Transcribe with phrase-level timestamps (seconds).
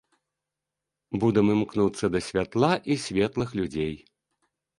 [1.23, 3.93] Будам імкнуцца да святла і светлых людзей.